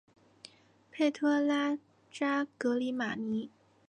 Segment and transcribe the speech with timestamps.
[0.89, 1.77] 佩托拉
[2.09, 3.51] 扎格里马尼。